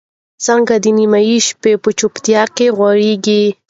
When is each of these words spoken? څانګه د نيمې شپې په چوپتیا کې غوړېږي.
څانګه 0.45 0.75
د 0.83 0.85
نيمې 0.97 1.37
شپې 1.47 1.73
په 1.83 1.89
چوپتیا 1.97 2.43
کې 2.55 2.67
غوړېږي. 2.77 3.43